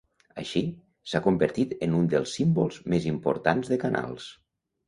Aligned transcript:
Així, 0.43 0.61
s'ha 1.11 1.21
convertit 1.27 1.75
en 1.87 1.93
un 1.99 2.09
dels 2.15 2.35
símbols 2.39 2.83
més 2.95 3.07
importants 3.13 3.73
de 3.75 3.81
Canals. 3.85 4.31